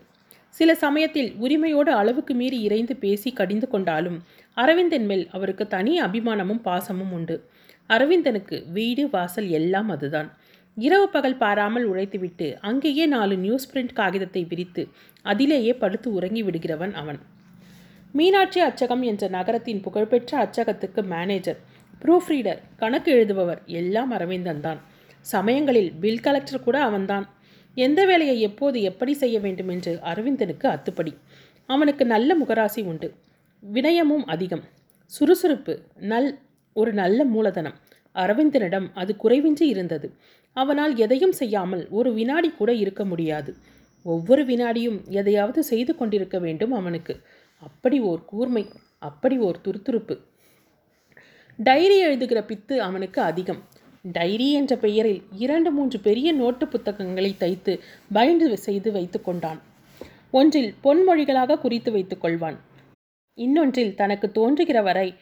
சில 0.49 0.75
சமயத்தில் 0.75 1.35
உரிமையோடு 1.35 1.91
அளவுக்கு 1.91 2.33
மீறி 2.33 2.61
இறைந்து 2.61 2.95
பேசி 2.95 3.31
கடிந்து 3.31 3.67
கொண்டாலும் 3.67 4.17
அரவிந்தன் 4.57 5.05
மேல் 5.05 5.29
அவருக்கு 5.31 5.67
தனி 5.67 6.01
அபிமானமும் 6.01 6.63
பாசமும் 6.63 7.11
உண்டு. 7.11 7.35
அரவிந்தனுக்கு 7.89 8.71
வீடு 8.71 9.09
வாசல் 9.09 9.49
எல்லாம் 9.49 9.89
அதுதான். 9.89 10.29
இரவு 10.77 11.09
பகல் 11.09 11.37
பாராமல் 11.37 11.93
உழைத்துவிட்டு 11.93 12.53
அங்கேயே 12.59 13.05
நாலு 13.05 13.37
நியூஸ் 13.37 13.75
பிரிண்ட் 13.75 13.93
காகிதத்தை 13.93 14.43
விரித்து 14.43 14.87
அதிலேயே 15.21 15.73
படுத்து 15.73 16.13
உறங்கி 16.13 16.43
விடுகிறவன் 16.43 16.93
அவன். 16.93 17.19
மீனாட்சி 18.13 18.59
அச்சகம் 18.61 19.03
என்ற 19.03 19.27
நகரத்தின் 19.27 19.81
புகழ்பெற்ற 19.81 20.31
அச்சகத்துக்கு 20.45 21.03
மேனேஜர் 21.03 21.59
ப்ரூஃப் 22.01 22.29
ரீடர் 22.29 22.61
கணக்கு 22.77 23.13
எழுதுபவர் 23.13 23.65
எல்லாம் 23.65 24.11
அரவிந்தன் 24.11 24.61
தான். 24.61 24.79
சமயங்களில் 25.21 25.91
பில் 25.93 26.19
கலெக்டர் 26.19 26.63
கூட 26.63 26.81
அவன்தான். 26.81 27.25
எந்த 27.75 28.05
வேலையை 28.05 28.41
எப்போது 28.41 28.81
எப்படி 28.81 29.13
செய்ய 29.13 29.39
வேண்டும் 29.39 29.67
என்று 29.67 29.99
அரவிந்தனுக்கு 30.03 30.67
அத்துப்படி. 30.67 31.13
அவனுக்கு 31.65 32.05
நல்ல 32.05 32.37
முகராசி 32.37 32.83
உண்டு. 32.83 33.13
வினயமும் 33.73 34.25
அதிகம். 34.25 34.63
சுறுசுறுப்பு 35.05 35.81
நல் 35.95 36.39
ஒரு 36.73 36.93
நல்ல 36.93 37.25
மூலதனம். 37.25 37.77
அரவிந்தனிடம் 38.15 38.87
அது 38.93 39.15
குறைவின்றி 39.23 39.61
இருந்தது. 39.61 40.13
அவனால் 40.53 40.95
எதையும் 40.95 41.31
செய்யாமல் 41.31 41.87
ஒரு 41.89 42.13
வினாடி 42.13 42.49
கூட 42.49 42.73
இருக்க 42.73 43.05
முடியாது. 43.05 43.55
ஒவ்வொரு 44.03 44.45
வினாடியும் 44.45 45.07
எதையாவது 45.09 45.63
செய்து 45.63 45.95
கொண்டிருக்க 45.95 46.39
வேண்டும் 46.39 46.71
அவனுக்கு. 46.71 47.13
அப்படி 47.59 47.99
ஓர் 47.99 48.25
கூர்மை 48.25 48.63
அப்படி 48.99 49.37
ஓர் 49.37 49.57
துருத்துருப்பு. 49.63 50.15
டைரி 51.57 51.97
எழுதுகிற 51.99 52.45
பித்து 52.47 52.77
அவனுக்கு 52.77 53.21
அதிகம். 53.21 53.61
டைரி 54.01 54.53
என்ற 54.53 54.75
பெயரில் 54.75 55.21
இரண்டு 55.31 55.71
மூன்று 55.71 55.99
பெரிய 55.99 56.31
நோட்டு 56.33 56.67
புத்தகங்களை 56.67 57.35
தைத்து 57.39 57.79
பைண்டு 58.13 58.53
செய்து 58.53 58.91
வைத்து 58.91 59.21
கொண்டான். 59.21 59.61
ஒன்றில் 60.31 60.75
பொன்மொழிகளாக 60.83 61.59
குறித்து 61.59 61.91
வைத்துக் 61.91 62.23
கொள்வான். 62.23 62.57
இன்னொன்றில் 63.33 63.95
தனக்கு 63.95 64.31
தோன்றுகிற 64.31 64.81
வரை 64.81 65.15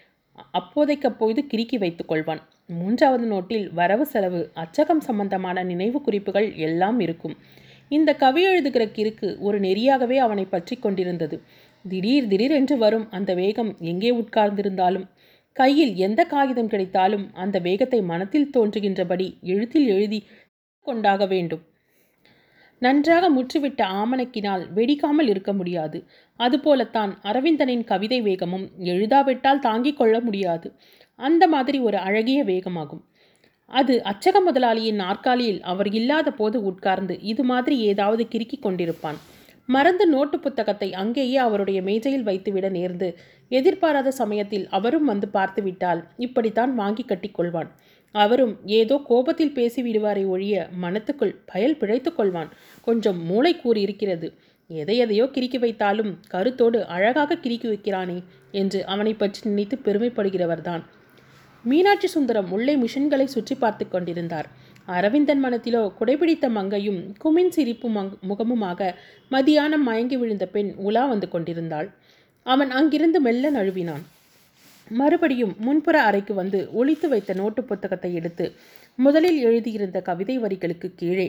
அப்போதைக்கப்போது 0.53 1.39
கிறுக்கி 1.53 1.77
வைத்துக் 1.77 2.11
கொள்வான். 2.11 2.41
மூன்றாவது 2.67 3.25
நோட்டில் 3.31 3.73
வரவு 3.73 4.05
செலவு 4.05 4.51
அச்சகம் 4.55 4.99
சம்பந்தமான 4.99 5.63
நினைவு 5.63 6.01
குறிப்புகள் 6.01 6.53
எல்லாம் 6.53 6.99
இருக்கும். 6.99 7.35
இந்த 7.89 8.13
கவி 8.13 8.41
எழுதுகிற 8.43 8.85
கிறுக்கு 8.85 9.39
ஒரு 9.39 9.59
நெறியாகவே 9.59 10.15
அவனை 10.17 10.45
பற்றி 10.45 10.75
கொண்டிருந்தது. 10.75 11.41
திடீர் 11.87 12.27
திடீர் 12.27 12.51
என்று 12.51 12.77
வரும் 12.77 13.05
அந்த 13.09 13.31
வேகம் 13.33 13.71
எங்கே 13.79 14.11
உட்கார்ந்திருந்தாலும் 14.11 15.07
கையில் 15.53 15.93
எந்த 15.95 16.21
காகிதம் 16.23 16.67
கிடைத்தாலும் 16.67 17.25
அந்த 17.33 17.59
வேகத்தை 17.59 17.99
மனத்தில் 18.01 18.51
தோன்றுகின்றபடி 18.57 19.27
எழுத்தில் 19.41 19.87
எழுதி 19.87 20.19
கொண்டாக 20.87 21.25
வேண்டும். 21.25 21.63
நன்றாக 22.81 23.25
முற்றுவிட்ட 23.29 23.81
ஆமணக்கினால் 24.01 24.63
வெடிக்காமல் 24.75 25.27
இருக்க 25.27 25.51
முடியாது. 25.53 25.99
அதுபோலத்தான் 26.39 27.11
அரவிந்தனின் 27.23 27.83
கவிதை 27.83 28.19
வேகமும் 28.21 28.65
எழுதாவிட்டால் 28.83 29.59
தாங்கிக் 29.59 29.97
கொள்ள 29.97 30.19
முடியாது. 30.19 30.69
அந்த 31.19 31.43
மாதிரி 31.47 31.79
ஒரு 31.79 31.97
அழகிய 31.97 32.43
வேகமாகும். 32.43 33.03
அது 33.71 33.93
அச்சக 34.05 34.37
முதலாளியின் 34.43 34.95
நாற்காலியில் 34.95 35.61
அவர் 35.61 35.89
இல்லாத 35.91 36.31
போது 36.31 36.57
உட்கார்ந்து 36.63 37.15
இது 37.21 37.43
மாதிரி 37.43 37.77
ஏதாவது 37.79 38.23
கிறுக்கிக் 38.31 38.65
கொண்டிருப்பான். 38.65 39.19
மறந்து 39.69 40.05
நோட்டு 40.07 40.37
புத்தகத்தை 40.39 40.89
அங்கேயே 40.93 41.37
அவருடைய 41.45 41.79
மேஜையில் 41.87 42.27
வைத்துவிட 42.29 42.67
நேர்ந்து 42.77 43.07
எதிர்பாராத 43.51 44.09
சமயத்தில் 44.21 44.65
அவரும் 44.77 45.07
வந்து 45.11 45.27
பார்த்துவிட்டால் 45.37 46.01
இப்படித்தான் 46.25 46.73
வாங்கி 46.75 47.03
கட்டி 47.03 47.29
கொள்வான். 47.31 47.69
அவரும் 48.15 48.53
ஏதோ 48.79 48.95
கோபத்தில் 49.09 49.55
பேசிவிடுவாரை 49.55 50.23
ஒழிய 50.25 50.55
மனத்துக்குள் 50.83 51.33
பயல் 51.51 51.79
பிழைத்து 51.81 52.11
கொள்வான். 52.11 52.51
கொஞ்சம் 52.87 53.19
மூளை 53.29 53.53
கூறி 53.55 53.81
இருக்கிறது 53.87 54.29
எதை 54.69 54.95
எதையோ 54.97 55.25
கிறுக்கி 55.35 55.59
வைத்தாலும் 55.63 56.11
கருத்தோடு 56.33 56.79
அழகாக 56.95 57.37
கிறுக்கி 57.43 57.67
வைக்கிறானே 57.73 58.17
என்று 58.61 58.79
அவனை 58.93 59.13
பற்றி 59.13 59.41
நினைத்து 59.49 59.75
பெருமைப்படுகிறவர்தான். 59.85 60.83
மீனாட்சி 61.65 62.07
சுந்தரம் 62.07 62.49
உள்ளே 62.55 62.73
மிஷின்களை 62.81 63.27
சுற்றி 63.35 63.55
பார்த்து 63.55 63.85
கொண்டிருந்தார். 63.87 64.47
அரவிந்தன் 64.87 65.41
மனத்திலோ 65.43 65.81
குடைபிடித்த 65.99 66.45
மங்கையும் 66.49 66.99
குமின் 67.23 67.53
சிரிப்பு 67.55 67.87
மங் 67.89 68.11
முகமுமாக 68.29 68.89
மதியானம் 69.31 69.83
மயங்கி 69.87 70.17
விழுந்த 70.17 70.45
பெண் 70.45 70.69
உலா 70.87 71.05
வந்து 71.05 71.27
கொண்டிருந்தாள். 71.29 71.89
அவன் 72.45 72.71
அங்கிருந்து 72.71 73.21
மெல்ல 73.21 73.51
நழுவினான். 73.51 74.03
மறுபடியும் 74.91 75.53
முன்புற 75.59 75.95
அறைக்கு 76.01 76.33
வந்து 76.33 76.59
ஒளித்து 76.73 77.07
வைத்த 77.09 77.31
நோட்டு 77.33 77.61
புத்தகத்தை 77.63 78.11
எடுத்து 78.13 78.45
முதலில் 78.99 79.39
எழுதியிருந்த 79.41 80.01
கவிதை 80.01 80.35
வரிகளுக்கு 80.39 80.89
கீழே 80.95 81.27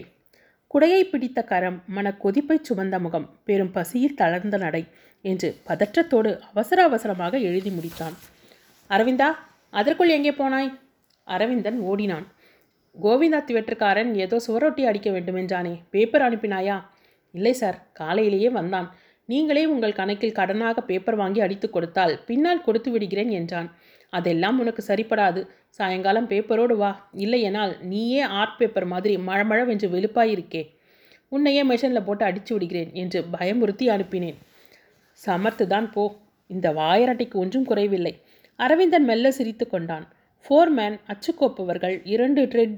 குடையை 0.74 1.02
பிடித்த 1.10 1.42
கரம் 1.42 1.78
மன 1.86 2.06
கொதிப்பை 2.12 2.56
சுமந்த 2.68 2.96
முகம் 3.00 3.26
பெரும் 3.44 3.70
பசியில் 3.70 4.14
தளர்ந்த 4.14 4.56
நடை 4.56 4.82
என்று 5.24 5.48
பதற்றத்தோடு 5.68 6.30
அவசர 6.50 6.82
அவசரமாக 6.82 7.38
எழுதி 7.48 7.70
முடித்தான். 7.70 8.16
அரவிந்தா 8.90 9.28
அதற்குள் 9.72 10.08
எங்கே 10.08 10.30
போனாய்? 10.30 10.70
அரவிந்தன் 11.26 11.78
ஓடினான். 11.80 12.26
கோவிந்தா 13.02 13.52
வெற்றுக்காரன் 13.52 14.14
ஏதோ 14.14 14.40
சுவரொட்டி 14.46 14.82
அடிக்க 14.82 15.10
வேண்டுமென்றானே. 15.10 15.82
பேப்பர் 15.90 16.22
அனுப்பினாயா? 16.22 16.84
இல்லை 17.32 17.52
சார் 17.52 17.88
காலையிலேயே 17.92 18.50
வந்தான். 18.50 18.94
நீங்களே 19.24 19.66
உங்கள் 19.66 19.92
கணக்கில் 19.92 20.32
கடனாக 20.32 20.80
பேப்பர் 20.80 21.14
வாங்கி 21.14 21.40
அடித்து 21.40 21.70
கொடுத்தால் 21.70 22.20
பின்னால் 22.26 22.62
கொடுத்து 22.62 22.90
விடுகிறேன் 22.90 23.28
என்றான். 23.28 23.70
அதெல்லாம் 24.10 24.58
உனக்கு 24.58 24.84
சரிப்படாது. 24.86 25.48
சாயங்காலம் 25.68 26.28
பேப்பரோடு 26.28 26.76
வா. 26.76 27.10
இல்லையெனால் 27.14 27.80
நீயே 27.80 28.20
ஆர்ட் 28.20 28.58
பேப்பர் 28.58 28.84
மாதிரி 28.84 29.16
மழமழவென்று 29.16 29.88
வெளுப்பாயிருக்கே. 29.88 30.68
உன்னையே 31.28 31.64
மெஷினில் 31.64 32.04
போட்டு 32.04 32.24
அடித்து 32.24 32.54
விடுகிறேன் 32.54 32.90
என்று 32.92 33.24
பயமுறுத்தி 33.40 33.88
அனுப்பினேன். 33.88 34.34
சமர்த்து 35.26 35.66
தான் 35.66 35.90
போ. 35.90 36.14
இந்த 36.46 36.70
வாயரட்டைக்கு 36.70 37.34
ஒன்றும் 37.34 37.64
குறைவில்லை. 37.64 38.22
அரவிந்தன் 38.56 39.04
மெல்ல 39.04 39.30
சிரித்து 39.30 39.68
கொண்டான். 39.68 40.08
ஃபோர்மேன் 40.48 40.98
அச்சுக்கோப்பவர்கள் 41.06 42.00
இரண்டு 42.04 42.42
ட்ரெட் 42.42 42.76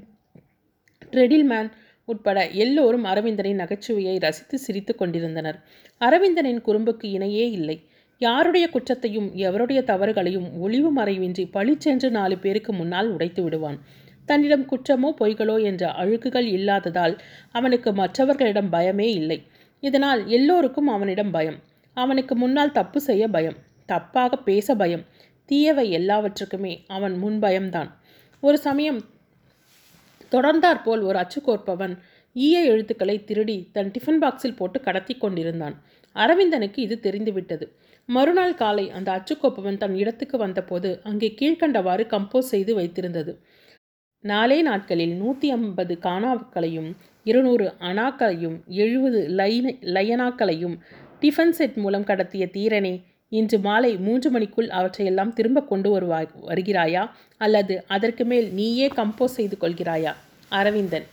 ட்ரெடில்மேன் 1.11 1.69
உட்பட 2.05 2.49
எல்லோரும் 2.49 3.05
அரவிந்தனின் 3.05 3.61
நகைச்சுவையை 3.61 4.19
ரசித்து 4.19 4.57
சிரித்து 4.57 4.95
கொண்டிருந்தனர். 4.95 5.57
அரவிந்தனின் 6.01 6.61
குறும்புக்கு 6.61 7.07
இணையே 7.17 7.45
இல்லை. 7.51 7.77
யாருடைய 8.17 8.69
குற்றத்தையும் 8.69 9.31
எவருடைய 9.35 9.79
தவறுகளையும் 9.81 10.47
ஒளிவு 10.59 10.89
மறைவின்றி 10.95 11.45
பழிச்சென்று 11.53 12.09
நாலு 12.09 12.37
பேருக்கு 12.37 12.73
முன்னால் 12.73 13.09
உடைத்து 13.11 13.43
விடுவான். 13.43 13.79
தன்னிடம் 14.25 14.65
குற்றமோ 14.65 15.09
பொய்களோ 15.19 15.63
என்ற 15.63 15.91
அழுக்குகள் 15.91 16.47
இல்லாததால் 16.47 17.21
அவனுக்கு 17.51 17.93
மற்றவர்களிடம் 17.93 18.71
பயமே 18.71 19.07
இல்லை. 19.13 19.39
இதனால் 19.83 20.27
எல்லோருக்கும் 20.27 20.87
அவனிடம் 20.87 21.31
பயம். 21.31 21.59
அவனுக்கு 21.97 22.35
முன்னால் 22.35 22.71
தப்பு 22.71 22.99
செய்ய 23.01 23.27
பயம். 23.27 23.57
தப்பாக 23.89 24.33
பேச 24.43 24.75
பயம். 24.75 25.03
தீயவை 25.45 25.97
எல்லாவற்றுக்குமே 25.97 26.73
அவன் 26.87 27.15
முன்பயம்தான் 27.23 27.89
ஒரு 28.43 28.57
சமயம் 28.57 28.99
தொடர்ந்தாற்போல் 30.31 31.01
ஒரு 31.01 31.17
அச்சுக்கோர்ப்பவன் 31.23 31.93
ஈய 32.35 32.57
எழுத்துக்களை 32.63 33.15
திருடி 33.23 33.55
தன் 33.73 33.91
டிஃபன் 33.91 34.21
பாக்ஸில் 34.23 34.55
போட்டு 34.55 34.79
கடத்தி 34.79 35.13
கொண்டிருந்தான். 35.13 35.75
அரவிந்தனுக்கு 36.15 36.79
இது 36.79 36.99
தெரிந்துவிட்டது. 36.99 37.65
மறுநாள் 38.09 38.55
காலை 38.55 38.85
அந்த 38.89 39.09
அச்சுக்கோப்பவன் 39.17 39.77
தன் 39.77 39.95
இடத்துக்கு 39.95 40.37
வந்தபோது 40.37 40.89
அங்கே 41.03 41.29
கீழ்கண்டவாறு 41.39 42.05
கம்போஸ் 42.13 42.51
செய்து 42.53 42.73
வைத்திருந்தது. 42.75 43.33
நாலே 44.23 44.61
நாட்களில் 44.61 45.13
நூற்றி 45.13 45.47
ஐம்பது 45.51 45.93
காணாக்களையும் 46.03 46.89
இருநூறு 47.25 47.65
அணாக்களையும் 47.79 48.57
எழுபது 48.83 49.19
லைன 49.39 49.73
லயனாக்களையும் 49.95 50.75
டிஃபன் 51.21 51.55
செட் 51.57 51.75
மூலம் 51.75 52.03
கடத்திய 52.03 52.43
தீரனே 52.51 52.93
இன்று 53.37 53.57
மாலை 53.59 53.97
மூன்று 53.97 54.29
மணிக்குள் 54.29 54.69
அவற்றையெல்லாம் 54.69 55.33
திரும்ப 55.33 55.59
கொண்டு 55.61 55.89
வருவாய் 55.89 56.27
வருகிறாயா? 56.47 57.03
அல்லது 57.37 57.83
அதற்கு 57.87 58.23
மேல் 58.25 58.47
நீயே 58.53 58.87
கம்போஸ் 58.87 59.37
செய்து 59.37 59.57
கொள்கிறாயா? 59.61 60.13
அரவிந்தன். 60.49 61.05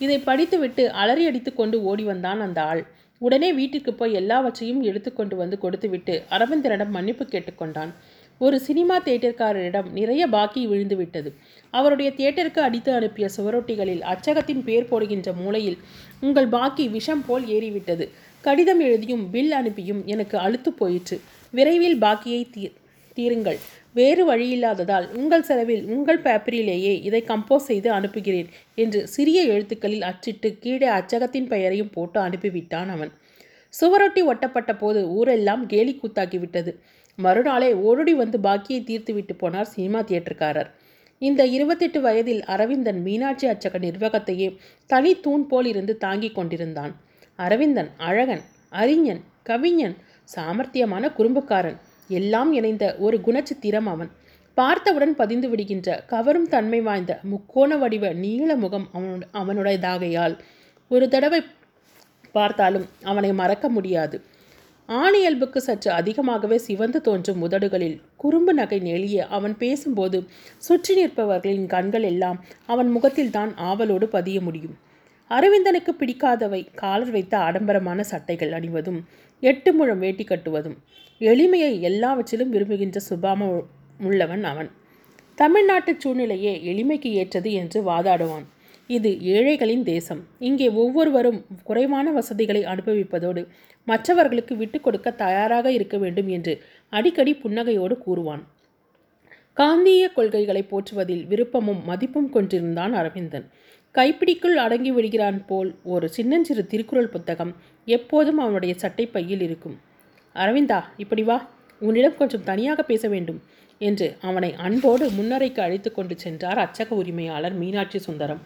இதை 0.00 0.18
படித்துவிட்டு 0.18 0.84
அலறி 0.92 1.24
அடித்து 1.26 1.54
கொண்டு 1.54 1.76
ஓடி 1.82 2.04
வந்தான் 2.04 2.40
அந்த 2.40 2.62
ஆள். 2.62 2.82
உடனே 3.18 3.52
வீட்டிற்கு 3.52 3.94
போய் 3.94 4.12
எல்லாவற்றையும் 4.12 4.82
எடுத்துக்கொண்டு 4.82 5.34
வந்து 5.36 5.58
கொடுத்துவிட்டு 5.58 6.22
அரவிந்தனிடம் 6.30 6.94
மன்னிப்பு 6.96 7.24
கேட்டுக்கொண்டான் 7.24 7.92
ஒரு 8.40 8.56
சினிமா 8.60 8.96
தியேட்டர்காரரிடம் 9.00 9.88
நிறைய 9.92 10.22
பாக்கி 10.26 10.66
விழுந்து 10.66 10.96
விட்டது. 10.96 11.30
அவருடைய 11.70 12.08
தியேட்டருக்கு 12.16 12.58
அடித்து 12.58 12.90
அனுப்பிய 12.92 13.26
சுவரொட்டிகளில் 13.36 14.02
அச்சகத்தின் 14.12 14.64
பேர் 14.64 14.90
போடுகின்ற 14.90 15.32
மூலையில் 15.32 15.78
உங்கள் 16.20 16.48
பாக்கி 16.48 16.88
விஷம் 16.88 17.24
போல் 17.26 17.46
ஏறிவிட்டது. 17.46 18.06
கடிதம் 18.44 18.80
எழுதியும் 18.80 19.30
பில் 19.30 19.52
அனுப்பியும் 19.52 20.02
எனக்கு 20.06 20.36
அழுத்து 20.38 20.72
போயிற்று. 20.72 21.16
விரைவில் 21.56 21.98
பாக்கியை 22.04 22.42
தீர் 22.54 22.76
தீருங்கள். 23.16 23.58
வேறு 23.98 24.22
வழியில்லாததால் 24.30 25.06
உங்கள் 25.18 25.44
செலவில் 25.48 25.84
உங்கள் 25.94 26.22
பேப்பரிலேயே 26.22 26.94
இதை 27.08 27.20
கம்போஸ் 27.28 27.68
செய்து 27.70 27.88
அனுப்புகிறேன் 27.92 28.48
என்று 28.82 29.00
சிறிய 29.08 29.40
எழுத்துக்களில் 29.52 30.06
அச்சிட்டு 30.10 30.48
கீழே 30.62 30.88
அச்சகத்தின் 30.98 31.48
பெயரையும் 31.52 31.92
போட்டு 31.92 32.18
அனுப்பிவிட்டான் 32.20 32.90
அவன். 32.94 33.12
சுவரொட்டி 33.74 34.22
ஒட்டப்பட்ட 34.30 34.72
போது 34.78 35.00
ஊரெல்லாம் 35.18 35.62
கேலி 35.66 35.94
கூத்தாக்கிவிட்டது 36.00 36.72
மறுநாளே 37.18 37.70
ஓடோடி 37.86 38.14
வந்து 38.14 38.38
பாக்கியை 38.38 38.80
தீர்த்து 38.84 39.12
விட்டு 39.14 39.34
போனார் 39.34 39.72
சினிமா 39.74 40.00
தியேட்டர்காரர். 40.00 40.70
இந்த 41.22 41.42
இருபத்தெட்டு 41.56 41.98
வயதில் 42.00 42.42
அரவிந்தன் 42.54 43.00
மீனாட்சி 43.02 43.46
அச்சக 43.46 43.78
நிர்வாகத்தையே 43.86 44.48
தனி 44.90 45.12
தூண் 45.20 45.44
போல் 45.46 45.68
இருந்து 45.72 45.94
தாங்கிக் 45.96 46.34
கொண்டிருந்தான். 46.34 46.92
அரவிந்தன் 47.38 47.90
அழகன் 48.08 48.42
அறிஞன் 48.82 49.22
கவிஞன் 49.42 49.96
சாமர்த்தியமான 50.28 51.10
குறும்புக்காரன். 51.18 51.78
எல்லாம் 52.10 52.52
இணைந்த 52.52 52.84
ஒரு 52.98 53.16
குணச்சித்திரம் 53.26 53.88
அவன். 53.94 54.10
பார்த்தவுடன் 54.56 55.14
பதிந்து 55.16 55.48
விடுகின்ற 55.48 55.88
கவரும் 56.06 56.48
தன்மை 56.48 56.80
வாய்ந்த 56.80 57.12
முக்கோண 57.22 57.76
வடிவ 57.76 58.12
நீள 58.12 58.56
முகம் 58.56 58.86
அவனு 58.94 59.26
அவனுடையதாகையால் 59.32 60.34
ஒரு 60.90 61.08
தடவை 61.08 61.40
பார்த்தாலும் 62.32 62.86
அவனை 63.02 63.32
மறக்க 63.32 63.68
முடியாது. 63.68 64.16
ஆணியல்புக்கு 64.88 65.56
சற்று 65.56 65.90
அதிகமாகவே 65.90 66.58
சிவந்து 66.58 67.00
தோன்றும் 67.00 67.42
உதடுகளில் 67.42 68.00
குறும்பு 68.16 68.54
நகை 68.54 68.78
நெளிய 68.80 69.18
அவன் 69.28 69.54
பேசும்போது 69.58 70.18
சுற்றி 70.58 70.94
நிற்பவர்களின் 70.94 71.66
கண்கள் 71.66 72.02
எல்லாம் 72.02 72.38
அவன் 72.66 72.90
முகத்தில் 72.90 73.30
தான் 73.30 73.52
ஆவலோடு 73.56 74.08
பதிய 74.08 74.40
முடியும். 74.40 74.76
அரவிந்தனுக்கு 75.30 75.92
பிடிக்காதவை 75.98 76.60
காலர் 76.74 77.10
வைத்த 77.10 77.34
ஆடம்பரமான 77.38 78.00
சட்டைகள் 78.02 78.52
அணிவதும் 78.52 79.00
எட்டு 79.42 79.70
முழம் 79.72 79.98
வேட்டி 79.98 80.24
கட்டுவதும் 80.24 80.76
எளிமையை 81.20 81.80
எல்லாவற்றிலும் 81.80 82.50
விரும்புகின்ற 82.50 83.00
சுபாமம் 83.00 83.66
உள்ளவன் 84.00 84.44
அவன். 84.44 84.70
தமிழ்நாட்டு 85.34 85.92
சூழ்நிலையே 85.98 86.52
எளிமைக்கு 86.72 87.10
ஏற்றது 87.20 87.52
என்று 87.52 87.78
வாதாடுவான். 87.82 88.44
இது 88.86 89.10
ஏழைகளின் 89.20 89.82
தேசம். 89.82 90.22
இங்கே 90.38 90.68
ஒவ்வொருவரும் 90.68 91.38
குறைவான 91.64 92.06
வசதிகளை 92.10 92.62
அனுபவிப்பதோடு 92.64 93.42
மற்றவர்களுக்கு 93.84 94.56
விட்டு 94.56 94.80
கொடுக்க 94.80 95.10
தயாராக 95.10 95.72
இருக்க 95.72 95.98
வேண்டும் 95.98 96.28
என்று 96.28 96.54
அடிக்கடி 96.88 97.32
புன்னகையோடு 97.42 97.96
கூறுவான். 97.98 98.42
காந்திய 99.52 100.04
கொள்கைகளை 100.08 100.62
போற்றுவதில் 100.70 101.24
விருப்பமும் 101.26 101.84
மதிப்பும் 101.84 102.30
கொண்டிருந்தான் 102.30 102.92
அரவிந்தன். 102.92 103.46
கைப்பிடிக்குள் 103.94 104.56
அடங்கி 104.56 104.90
விடுகிறான் 104.90 105.44
போல் 105.46 105.70
ஒரு 105.84 106.08
சின்னஞ்சிறு 106.08 106.66
திருக்குறள் 106.66 107.08
புத்தகம் 107.08 107.52
எப்போதும் 107.86 108.38
அவனுடைய 108.38 108.74
சட்டை 108.74 109.06
பையில் 109.06 109.40
இருக்கும். 109.40 109.76
அரவிந்தா 110.36 110.84
இப்படி 110.96 111.22
வா. 111.22 111.46
உன்னிடம் 111.80 112.16
கொஞ்சம் 112.16 112.44
தனியாக 112.44 112.82
பேச 112.82 113.08
வேண்டும் 113.08 113.40
என்று 113.78 114.16
அவனை 114.20 114.54
அன்போடு 114.56 115.10
முன்னரைக்கு 115.10 115.60
அழைத்து 115.60 115.92
கொண்டு 115.92 116.18
சென்றார் 116.18 116.58
அச்சக 116.58 116.88
உரிமையாளர் 116.88 117.52
மீனாட்சி 117.52 117.98
சுந்தரம். 117.98 118.40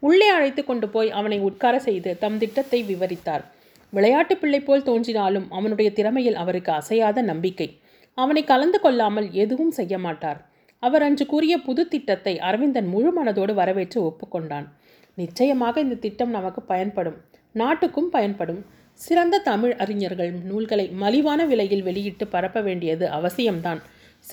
உள்ளே 0.00 0.28
அழைத்து 0.28 0.64
கொண்டு 0.64 0.88
போய் 0.88 1.10
அவனை 1.10 1.38
உட்கார 1.38 1.78
செய்து 1.78 2.18
தம் 2.18 2.38
திட்டத்தை 2.38 2.82
விவரித்தார். 2.82 3.44
விளையாட்டு 3.92 4.36
பிள்ளை 4.36 4.60
போல் 4.60 4.82
தோன்றினாலும் 4.82 5.46
அவனுடைய 5.50 5.92
திறமையில் 5.92 6.34
அவருக்கு 6.34 6.72
அசையாத 6.72 7.22
நம்பிக்கை. 7.22 7.78
அவனை 8.14 8.44
கலந்து 8.44 8.80
கொள்ளாமல் 8.80 9.32
எதுவும் 9.32 9.70
செய்ய 9.70 9.98
மாட்டார். 9.98 10.40
அவர் 10.78 11.02
அன்று 11.02 11.26
கூறிய 11.26 11.58
புது 11.58 11.88
திட்டத்தை 11.88 12.38
அரவிந்தன் 12.38 12.86
முழு 12.86 13.10
மனதோடு 13.18 13.54
வரவேற்று 13.54 13.98
ஒப்புக்கொண்டான். 14.02 14.66
நிச்சயமாக 15.14 15.80
இந்த 15.80 15.94
திட்டம் 15.94 16.30
நமக்கு 16.30 16.62
பயன்படும். 16.62 17.18
நாட்டுக்கும் 17.54 18.10
பயன்படும். 18.10 18.60
சிறந்த 18.94 19.38
தமிழ் 19.38 19.74
அறிஞர்கள் 19.76 20.32
நூல்களை 20.48 20.86
மலிவான 21.02 21.44
விலையில் 21.46 21.82
வெளியிட்டு 21.82 22.26
பரப்ப 22.26 22.60
வேண்டியது 22.60 23.06
அவசியம்தான். 23.06 23.80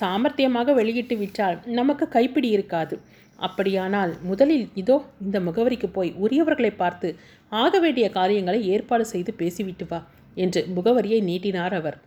சாமர்த்தியமாக 0.00 0.74
வெளியிட்டு 0.74 1.16
விற்றால் 1.16 1.56
நமக்கு 1.78 2.08
கைப்பிடி 2.08 2.48
இருக்காது. 2.48 2.96
அப்படியானால் 3.38 4.12
முதலில் 4.22 4.68
இதோ 4.74 4.96
இந்த 5.20 5.40
முகவரிக்கு 5.40 5.88
போய் 5.92 6.10
உரியவர்களை 6.16 6.70
பார்த்து 6.70 7.08
ஆக 7.48 7.78
வேண்டிய 7.78 8.10
காரியங்களை 8.10 8.60
ஏற்பாடு 8.68 9.04
செய்து 9.04 9.34
பேசிவிட்டு 9.34 9.86
வா 9.90 9.98
என்று 10.34 10.66
முகவரியை 10.76 11.20
நீட்டினார் 11.22 11.74
அவர். 11.74 11.98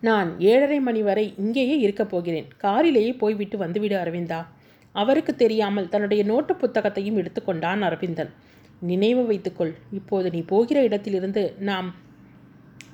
நான் 0.00 0.28
ஏழரை 0.40 0.80
மணி 0.80 1.02
வரை 1.02 1.34
இங்கேயே 1.36 1.78
இருக்கப் 1.78 2.10
போகிறேன். 2.10 2.48
காரிலேயே 2.56 3.12
போய்விட்டு 3.12 3.58
வந்துவிடு 3.58 3.96
அரவிந்தா. 3.96 4.46
அவருக்கு 4.94 5.36
தெரியாமல் 5.36 5.88
தன்னுடைய 5.88 6.22
நோட்டு 6.24 6.54
புத்தகத்தையும் 6.54 7.16
எடுத்துக்கொண்டான் 7.16 7.82
அரவிந்தன். 7.82 8.30
நினைவு 8.80 9.26
வைத்துக்கொள். 9.26 9.74
இப்போது 9.92 10.30
நீ 10.30 10.40
போகிற 10.40 10.82
இடத்திலிருந்து 10.82 11.54
நாம் 11.58 11.94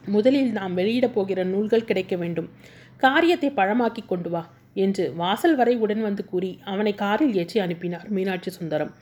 முதலில் 0.07 0.52
நாம் 0.52 0.75
வெளியிடப் 0.75 1.14
போகிற 1.14 1.45
நூல்கள் 1.45 1.85
கிடைக்க 1.85 2.16
வேண்டும். 2.16 2.49
காரியத்தை 2.97 3.50
பழமாக்கி 3.50 4.07
கொண்டு 4.07 4.31
வா 4.31 4.50
என்று 4.75 5.14
வாசல் 5.14 5.57
வரை 5.57 5.76
உடன் 5.76 6.02
வந்து 6.02 6.25
கூறி 6.25 6.59
அவனை 6.64 6.95
காரில் 6.95 7.35
ஏற்றி 7.35 7.61
அனுப்பினார் 7.61 8.09
மீனாட்சி 8.09 8.50
சுந்தரம். 8.50 8.93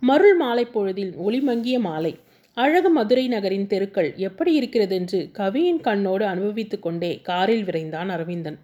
மருள் 0.00 0.36
மாலை 0.36 0.64
பொழுதில் 0.64 1.14
ஒளிமங்கிய 1.18 1.78
மாலை. 1.78 2.18
அழகு 2.54 2.90
மதுரை 2.90 3.28
நகரின் 3.28 3.66
தெருக்கள் 3.66 4.14
எப்படி 4.16 4.54
இருக்கிறது 4.54 4.94
என்று 4.94 5.30
கவியின் 5.32 5.80
கண்ணோடு 5.80 6.22
அனுபவித்துக் 6.22 6.82
கொண்டே 6.82 7.20
காரில் 7.22 7.64
விரைந்தான் 7.64 8.08
அரவிந்தன். 8.08 8.58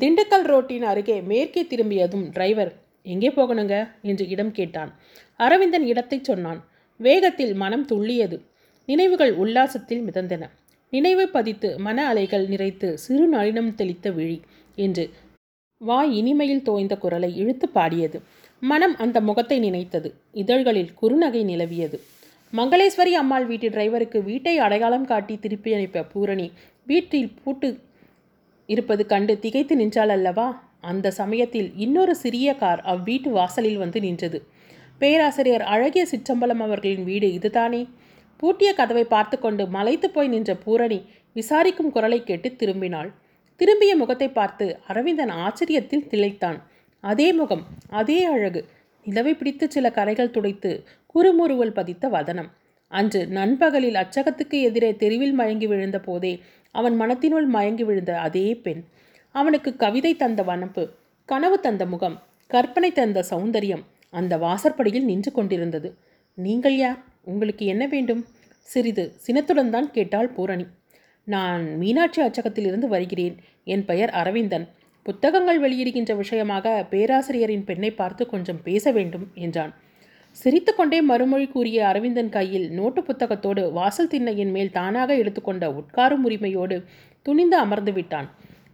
திண்டுக்கல் 0.00 0.42
ரோட்டின் 0.42 0.82
அருகே 0.82 1.20
மேற்கே 1.20 1.66
திரும்பியதும் 1.66 2.30
டிரைவர் 2.30 2.72
எங்கே 3.02 3.28
போகணுங்க? 3.28 3.88
என்று 4.02 4.28
இடம் 4.28 4.52
கேட்டான். 4.52 4.94
அரவிந்தன் 5.40 5.86
இடத்தை 5.86 6.18
சொன்னான். 6.22 6.60
வேகத்தில் 7.00 7.54
மனம் 7.54 7.86
துள்ளியது. 7.86 8.36
நினைவுகள் 8.88 9.32
உல்லாசத்தில் 9.34 10.02
மிதந்தன. 10.06 10.42
நினைவு 10.92 11.28
பதித்து 11.28 11.68
மன 11.78 11.98
அலைகள் 12.06 12.48
நிறைத்து 12.48 12.88
சிறு 12.94 13.26
நளினம் 13.34 13.74
தெளித்த 13.74 14.10
விழி 14.10 14.38
என்று 14.74 15.04
வாய் 15.80 16.12
இனிமையில் 16.20 16.62
தோய்ந்த 16.62 16.94
குரலை 16.96 17.30
இழுத்து 17.36 17.68
பாடியது. 17.68 18.18
மனம் 18.62 18.94
அந்த 18.96 19.20
முகத்தை 19.20 19.58
நினைத்தது. 19.58 20.14
இதழ்களில் 20.32 20.92
குறுநகை 21.02 21.42
நிலவியது. 21.44 21.98
மங்களேஸ்வரி 22.52 23.12
அம்மாள் 23.12 23.46
வீட்டு 23.46 23.68
டிரைவருக்கு 23.68 24.18
வீட்டை 24.22 24.58
அடையாளம் 24.58 25.04
காட்டி 25.04 25.38
திருப்பி 25.38 25.70
அனுப்ப 25.74 26.04
பூரணி 26.12 26.46
வீட்டில் 26.84 27.30
பூட்டு 27.44 27.68
இருப்பது 28.68 29.02
கண்டு 29.06 29.34
திகைத்து 29.38 29.76
நின்றாள் 29.76 30.08
அல்லவா? 30.08 30.46
அந்த 30.80 31.10
சமயத்தில் 31.10 31.68
இன்னொரு 31.76 32.14
சிறிய 32.14 32.48
கார் 32.54 32.82
அவ்வீட்டு 32.86 33.30
வாசலில் 33.30 33.76
வந்து 33.76 34.00
நின்றது. 34.00 34.38
பேராசிரியர் 35.00 35.62
அழகிய 35.62 36.06
சிற்றம்பலம் 36.10 36.62
அவர்களின் 36.62 37.04
வீடு 37.04 37.32
இதுதானே? 37.32 37.82
பூட்டிய 38.36 38.74
கதவை 38.74 39.04
பார்த்து 39.04 39.36
கொண்டு 39.38 39.64
மலைத்து 39.66 40.10
போய் 40.10 40.28
நின்ற 40.28 40.52
பூரணி 40.54 40.98
விசாரிக்கும் 41.36 41.90
குரலை 41.90 42.18
கேட்டு 42.24 42.48
திரும்பினாள். 42.50 43.10
திரும்பிய 43.60 43.92
முகத்தை 43.96 44.28
பார்த்து 44.28 44.66
அரவிந்தன் 44.86 45.32
ஆச்சரியத்தில் 45.44 46.08
திளைத்தான். 46.08 46.58
அதே 47.04 47.32
முகம் 47.32 47.64
அதே 47.90 48.18
அழகு 48.24 48.60
நிலவை 49.06 49.32
பிடித்து 49.34 49.70
சில 49.70 49.90
கரைகள் 49.90 50.30
துடைத்து 50.30 50.70
குறுமுறுவல் 51.14 51.72
பதித்த 51.72 52.08
வதனம். 52.08 52.50
அன்று 52.92 53.20
நண்பகலில் 53.26 53.94
அச்சகத்துக்கு 53.94 54.56
எதிரே 54.60 54.90
தெருவில் 54.96 55.32
மயங்கி 55.32 55.66
விழுந்த 55.66 55.98
போதே 56.00 56.32
அவன் 56.74 57.00
மனத்தினுள் 57.00 57.46
மயங்கி 57.46 57.84
விழுந்த 57.84 58.12
அதே 58.20 58.46
பெண். 58.54 58.82
அவனுக்கு 59.34 59.76
கவிதை 59.76 60.16
தந்த 60.16 60.42
வனப்பு 60.42 60.84
கனவு 61.28 61.60
தந்த 61.60 61.86
முகம் 61.86 62.16
கற்பனை 62.50 62.92
தந்த 62.92 63.18
சௌந்தரியம் 63.30 63.84
அந்த 64.20 64.34
வாசற்படியில் 64.36 65.08
நின்று 65.10 65.30
கொண்டிருந்தது. 65.32 65.88
நீங்கள் 66.38 66.76
யார்? 66.76 67.00
உங்களுக்கு 67.24 67.64
என்ன 67.66 67.84
வேண்டும்? 67.86 68.22
சிறிது 68.68 69.04
சினத்துடன் 69.24 69.72
தான் 69.74 69.88
கேட்டாள் 69.90 70.30
பூரணி. 70.36 70.66
நான் 71.28 71.64
மீனாட்சி 71.80 72.20
அச்சகத்திலிருந்து 72.22 72.88
வருகிறேன். 72.94 73.36
என் 73.74 73.84
பெயர் 73.84 74.12
அரவிந்தன். 74.20 74.66
புத்தகங்கள் 75.06 75.58
வெளியிடுகின்ற 75.64 76.12
விஷயமாக 76.16 76.68
பேராசிரியரின் 76.90 77.64
பெண்ணை 77.64 77.90
பார்த்து 77.90 78.22
கொஞ்சம் 78.26 78.60
பேச 78.62 78.92
வேண்டும் 78.92 79.26
என்றான். 79.44 79.72
சிரித்துக்கொண்டே 80.36 80.98
மறுமொழி 81.10 81.46
கூறிய 81.48 81.78
அரவிந்தன் 81.86 82.30
கையில் 82.36 82.66
நோட்டு 82.70 83.00
புத்தகத்தோடு 83.02 83.62
வாசல் 83.72 84.10
திண்ணையின் 84.12 84.52
மேல் 84.56 84.74
தானாக 84.78 85.10
எடுத்துக்கொண்ட 85.14 85.64
உட்காரும் 85.80 86.24
உரிமையோடு 86.28 86.76
துணிந்து 87.26 87.56
அமர்ந்து 87.56 87.92
விட்டான். 87.92 88.28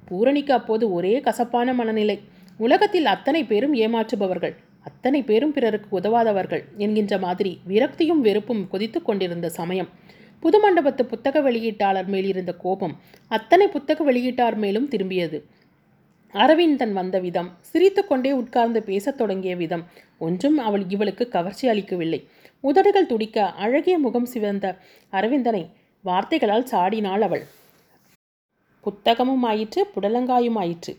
பூரணிக்கு 0.08 0.52
அப்போது 0.52 0.84
ஒரே 0.92 1.14
கசப்பான 1.20 1.74
மனநிலை. 1.74 2.16
உலகத்தில் 2.58 3.06
அத்தனை 3.06 3.42
பேரும் 3.44 3.74
ஏமாற்றுபவர்கள். 3.74 4.54
அத்தனை 4.80 5.22
பேரும் 5.22 5.52
பிறருக்கு 5.52 6.00
உதவாதவர்கள் 6.00 6.64
என்கின்ற 6.76 7.18
மாதிரி 7.18 7.58
விரக்தியும் 7.68 8.20
வெறுப்பும் 8.26 8.68
கொதித்து 8.68 9.02
கொண்டிருந்த 9.02 9.48
சமயம். 9.48 9.88
புது 10.40 10.58
மண்டபத்து 10.62 11.02
புத்தக 11.02 11.40
வெளியீட்டாளர் 11.40 12.06
மேல் 12.06 12.24
இருந்த 12.24 12.54
கோபம் 12.54 12.96
அத்தனை 13.28 13.68
புத்தக 13.68 14.12
வெளியீட்டார் 14.12 14.56
மேலும் 14.56 14.88
திரும்பியது. 14.88 15.42
அரவிந்தன் 16.32 16.92
வந்த 16.92 17.18
விதம் 17.18 17.50
சிரித்துக்கொண்டே 17.60 18.32
உட்கார்ந்து 18.32 18.82
பேசத் 18.82 19.16
தொடங்கிய 19.16 19.56
விதம் 19.56 19.84
ஒன்றும் 20.18 20.58
அவள் 20.58 20.84
இவளுக்கு 20.88 21.28
கவர்ச்சி 21.28 21.68
அளிக்கவில்லை. 21.68 22.28
உதடுகள் 22.60 23.06
துடிக்க 23.06 23.52
அழகிய 23.52 23.98
முகம் 23.98 24.24
சிவந்த 24.24 24.78
அரவிந்தனை 25.10 25.68
வார்த்தைகளால் 26.02 26.68
சாடினாள் 26.72 27.20
அவள். 27.20 27.44
புத்தகமும் 28.84 29.42
ஆயிற்று 29.42 29.86
புடலங்காயும் 29.94 30.58
ஆயிற்று. 30.58 30.96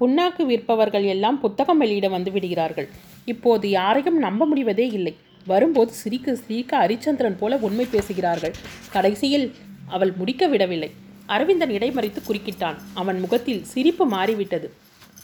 புண்ணாக்கு 0.00 0.42
விற்பவர்கள் 0.52 1.06
எல்லாம் 1.06 1.40
புத்தகம் 1.40 1.78
வெளியிட 1.78 2.08
வந்து 2.08 2.30
விடுகிறார்கள். 2.30 2.88
இப்போது 3.24 3.70
யாரையும் 3.70 4.18
நம்ப 4.18 4.46
முடிவதே 4.46 4.86
இல்லை. 4.88 5.16
வரும்போது 5.46 5.92
சிரிக்க 5.92 6.34
சிரிக்க 6.34 6.86
ஹரிச்சந்திரன் 6.86 7.38
போல 7.38 7.56
உண்மை 7.56 7.86
பேசுகிறார்கள். 7.90 8.54
கடைசியில் 8.92 9.52
அவள் 9.86 10.12
முடிக்க 10.16 10.46
விடவில்லை. 10.46 10.90
அரவிந்தன் 11.26 11.70
இடைமறித்து 11.70 12.20
குறுக்கிட்டான். 12.28 12.78
அவன் 12.94 13.20
முகத்தில் 13.20 13.64
சிரிப்பு 13.64 14.06
மாறிவிட்டது. 14.06 14.72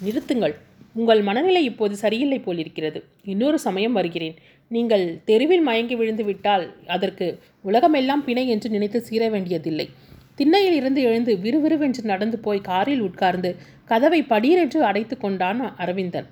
நிறுத்துங்கள். 0.05 0.55
உங்கள் 0.93 1.23
மனநிலை 1.23 1.65
இப்போது 1.65 1.97
சரியில்லை 1.97 2.39
போலிருக்கிறது. 2.39 3.05
இன்னொரு 3.25 3.59
சமயம் 3.59 3.93
வருகிறேன். 3.93 4.37
நீங்கள் 4.69 5.21
தெருவில் 5.25 5.61
மயங்கி 5.61 5.95
விழுந்து 5.95 6.25
விட்டால் 6.25 6.65
அதற்கு 6.87 7.39
உலகமெல்லாம் 7.63 8.25
பிணை 8.25 8.49
என்று 8.49 8.69
நினைத்து 8.71 9.01
சீர 9.01 9.29
வேண்டியதில்லை. 9.29 9.89
திண்ணையில் 10.39 10.75
இருந்து 10.75 11.03
எழுந்து 11.03 11.33
விறுவிறுவென்று 11.37 12.03
நடந்து 12.03 12.39
போய் 12.39 12.61
காரில் 12.61 13.01
உட்கார்ந்து 13.01 13.51
கதவை 13.85 14.23
படீரென்று 14.23 14.81
அடைத்து 14.81 15.17
கொண்டான் 15.19 15.75
அரவிந்தன். 15.77 16.27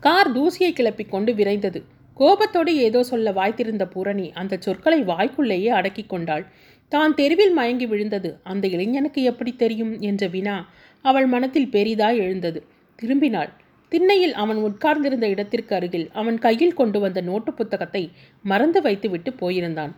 கார் 0.00 0.30
தூசியை 0.36 0.72
கிளப்பிக் 0.72 1.10
கொண்டு 1.10 1.32
விரைந்தது. 1.32 1.82
கோபத்தோடு 2.16 2.76
ஏதோ 2.76 3.02
சொல்ல 3.02 3.32
வாய்த்திருந்த 3.32 3.84
பூரணி 3.84 4.30
அந்த 4.32 4.56
சொற்களை 4.60 5.00
வாய்க்குள்ளேயே 5.02 5.66
அடக்கி 5.66 6.04
கொண்டாள். 6.04 6.44
தான் 6.88 7.14
தெருவில் 7.14 7.52
மயங்கி 7.52 7.86
விழுந்தது. 7.86 8.30
அந்த 8.42 8.66
இளைஞனுக்கு 8.66 9.22
எப்படி 9.22 9.52
தெரியும்? 9.56 10.00
என்ற 10.00 10.26
வினா 10.26 10.68
அவள் 11.04 11.26
மனத்தில் 11.26 11.72
பெரிதாய் 11.72 12.16
எழுந்தது. 12.16 12.60
திரும்பினாள். 12.98 13.50
திண்ணையில் 13.88 14.34
அவன் 14.34 14.56
உட்கார்ந்திருந்த 14.56 15.28
இடத்திற்கு 15.28 15.74
அருகில் 15.74 16.10
அவன் 16.12 16.38
கையில் 16.38 16.74
கொண்டு 16.74 17.00
வந்த 17.00 17.20
நோட்டு 17.20 17.52
புத்தகத்தை 17.52 18.10
மறந்து 18.42 18.80
வைத்துவிட்டு 18.82 19.32
போயிருந்தான். 19.40 19.92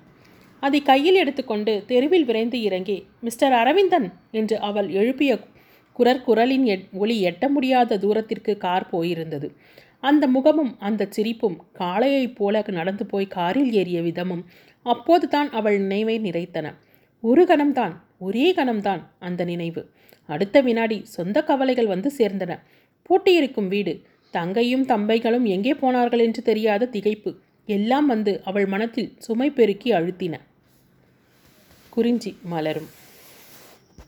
அதை 0.62 0.80
கையில் 0.82 1.18
எடுத்துக்கொண்டு 1.18 1.72
தெருவில் 1.86 2.26
விரைந்து 2.26 2.58
இறங்கி 2.62 2.96
மிஸ்டர் 3.20 3.52
அரவிந்தன்! 3.52 4.06
என்று 4.32 4.56
அவள் 4.60 4.88
எழுப்பிய 4.94 5.32
குரற்குரலின் 5.96 6.66
எட் 6.66 6.84
ஒளி 6.94 7.16
எட்ட 7.24 7.44
முடியாத 7.48 7.98
தூரத்திற்கு 7.98 8.52
கார் 8.56 8.86
போயிருந்தது. 8.92 9.48
அந்த 10.02 10.24
முகமும் 10.26 10.72
அந்த 10.80 11.02
சிரிப்பும் 11.10 11.58
காளையைப் 11.80 12.36
போல 12.38 12.62
நடந்து 12.70 13.04
போய் 13.06 13.28
காரில் 13.30 13.72
ஏறிய 13.72 13.98
விதமும் 14.02 14.44
அப்போதுதான் 14.86 15.50
அவள் 15.52 15.76
நினைவை 15.82 16.16
நிறைத்தன. 16.24 16.66
ஒரு 17.22 17.42
கணம்தான் 17.46 17.94
ஒரே 18.20 18.46
கணம்தான்! 18.52 19.02
அந்த 19.20 19.42
நினைவு. 19.44 19.82
அடுத்த 20.28 20.56
வினாடி 20.60 20.98
சொந்த 21.08 21.38
கவலைகள் 21.42 21.92
வந்து 21.92 22.10
சேர்ந்தன. 22.18 22.52
பூட்டியிருக்கும் 23.10 23.68
வீடு 23.68 23.94
தங்கையும் 24.34 24.86
தம்பைகளும் 24.86 25.46
எங்கே 25.48 25.74
போனார்கள் 25.74 26.24
என்று 26.26 26.42
தெரியாத 26.42 26.88
திகைப்பு 26.92 27.30
எல்லாம் 27.68 28.06
வந்து 28.06 28.32
அவள் 28.44 28.66
மனத்தில் 28.66 29.12
சுமை 29.18 29.48
பெருக்கி 29.50 29.90
அழுத்தின. 29.92 30.34
குறிஞ்சி 31.92 32.30
மலரும் 32.44 32.90